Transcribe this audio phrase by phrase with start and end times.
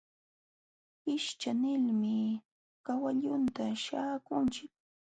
[1.05, 2.15] Hishcha nilmi
[2.85, 4.71] kawallunta śhaakuuchin.